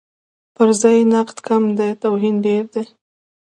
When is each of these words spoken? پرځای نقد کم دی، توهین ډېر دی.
پرځای 0.55 0.97
نقد 1.13 1.37
کم 1.47 1.63
دی، 1.77 1.91
توهین 2.01 2.35
ډېر 2.45 2.63
دی. 2.73 2.83